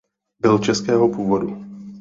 Byl 0.39 0.57
českého 0.59 1.09
původu. 1.09 1.65